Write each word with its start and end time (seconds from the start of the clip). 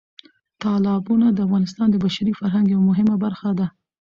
تالابونه 0.61 1.27
د 1.31 1.39
افغانستان 1.47 1.87
د 1.91 1.95
بشري 2.05 2.33
فرهنګ 2.39 2.65
یوه 2.73 2.83
مهمه 2.89 3.15
برخه 3.23 3.49
ده. 3.59 3.67